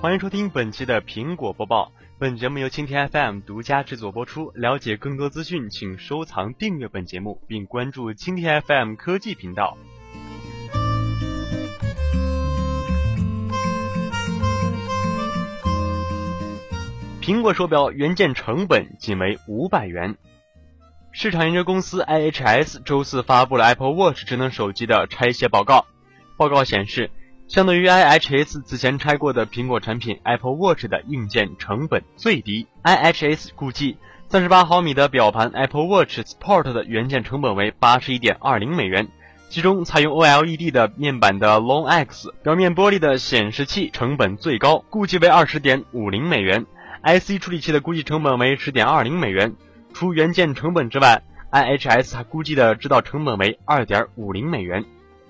[0.00, 1.90] 欢迎收听本期的苹果播报。
[2.16, 4.52] 本节目由蜻蜓 FM 独家制作播出。
[4.54, 9.76] 了解更多资讯，请收藏订阅本节目，并关注蜻蜓 FM 科技频道。
[17.20, 20.16] 苹果手表原件成本仅为五百元。
[21.18, 25.86] 市场研究公司 IHS 周四发布了 Apple Watch 智能手机的拆卸报告。
[26.36, 27.10] 报告显示。
[27.48, 32.66] 相对于 IHS 此前拆过的苹果产品，Apple Watch 的硬件成本最低。
[32.82, 33.96] IHS 估计
[34.28, 39.08] ，38毫米的表盘 Apple Watch Sport 的原件成本为81.20美元，
[39.48, 46.66] 其中采用 OLED 的面板的 Long X 表面玻璃的显示器成本最高，估计为20.50美元
[47.02, 49.54] ；IC 处理器的估计成本为10.20美元。
[49.96, 54.84] 除原件成本之外，IHS 还估计的制造成本为二点五零美元。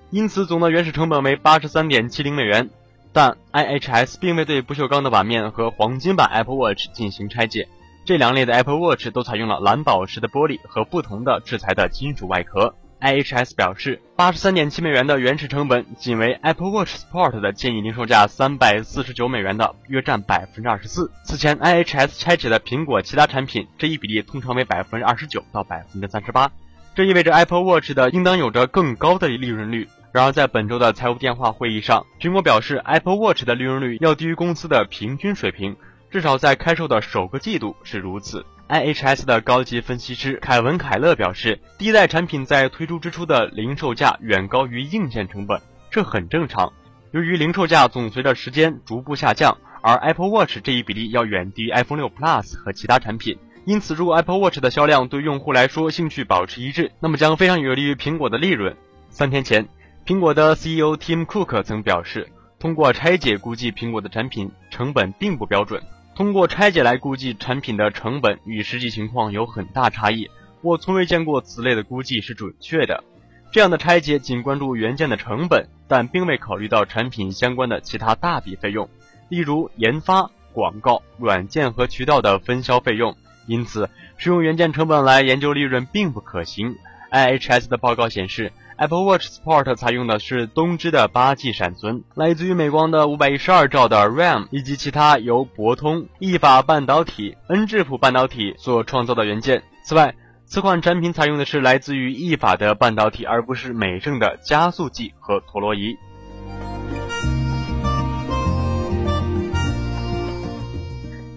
[0.09, 2.69] 因此，总的原始成本为八十三点七零美元，
[3.13, 7.65] 但 IHS 并未对不锈钢的版面和黄金版 Apple Watch 进行拆解。
[8.03, 12.75] 这两类的 Apple Watch 都采用了蓝宝石的玻璃和不同的制裁的金属外壳。
[12.99, 21.11] IHS 表示，八十三点七美元的原始成本仅为 Apple Watch Sport 的建议零售价三百四十九美元的约占百分之二十四。
[21.23, 26.51] 此前 IHS 拆解的苹果其他产品，这一比例通常为百分之二十九到百分之三十八。
[26.95, 29.87] 这意味着 Apple Watch 的应当有着更高的利润率。
[30.11, 35.75] 然而，在本周的财务电话会议上，苹果表示，Apple Watch 的利润率要低于公司的平均水平，
[36.09, 38.45] 至少在开售的首个季度是如此。
[38.69, 46.71] IHS 的高级分析师凯文·凯勒表示，第一代产品在推出之初的零售价远高于硬件成本，这很正常。
[47.11, 53.37] 由于零售价总随着时间逐步下降，而 Apple Watch 这一比例要远低于 iPhone 6 Plus 和其他产品。
[53.65, 58.75] 因此，如果 Apple Watch 的销量对用户来说兴趣保持一致，那么将非常有利于苹果的利润。
[59.09, 59.67] 三天前。
[60.05, 65.83] 苹果的 CEO Tim Cook 曾表示，通过拆解估计苹果的产品成本并不标准。
[66.17, 70.27] 通过拆解来估计产品的成本与实际情况有很大差异。
[70.63, 73.03] 我从未见过此类的估计是准确的。
[73.51, 78.89] 这样的拆解仅关注原件的成本，但并未考虑到产品相关的其他大笔费用，
[79.29, 83.15] 例如研发、广告、软件和渠道的分销费用。
[83.45, 86.75] 因此，使用原件成本来研究利润并不可行。
[87.11, 88.51] IHS 的报告显示。
[88.77, 99.63] Apple Watch Sport 采用的是东芝的八 G 闪存，来自于美光的五百一十二兆的 RAM，以及其他由博通、意法半导体、恩智浦半导体所创造的元件。
[99.83, 100.13] 此外，
[100.45, 105.97] 此款产品采用的是来自于意法的半导体，而不是美正的加速剂和陀螺仪。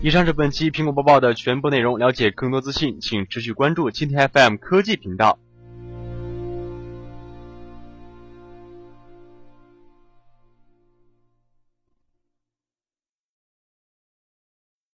[0.03, 1.99] 以上是本期苹果播报的全部内容。
[1.99, 5.39] 了解更多资讯，请持续关注今天 FM 科技频道。